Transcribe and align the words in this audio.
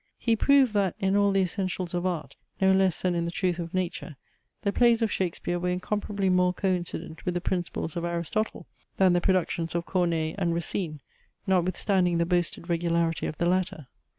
He 0.17 0.35
proved, 0.35 0.73
that, 0.73 0.95
in 0.99 1.15
all 1.15 1.31
the 1.31 1.41
essentials 1.41 1.93
of 1.93 2.07
art, 2.07 2.35
no 2.59 2.73
less 2.73 2.99
than 3.03 3.13
in 3.13 3.25
the 3.25 3.29
truth 3.29 3.59
of 3.59 3.71
nature, 3.71 4.15
the 4.63 4.73
Plays 4.73 5.03
of 5.03 5.11
Shakespeare 5.11 5.59
were 5.59 5.69
incomparably 5.69 6.27
more 6.27 6.53
coincident 6.55 7.23
with 7.23 7.35
the 7.35 7.39
principles 7.39 7.95
of 7.95 8.03
Aristotle, 8.03 8.65
than 8.97 9.13
the 9.13 9.21
productions 9.21 9.75
of 9.75 9.85
Corneille 9.85 10.33
and 10.39 10.55
Racine, 10.55 11.01
notwithstanding 11.45 12.17
the 12.17 12.25
boasted 12.25 12.67
regularity 12.67 13.27
of 13.27 13.37
the 13.37 13.45
latter. 13.45 13.85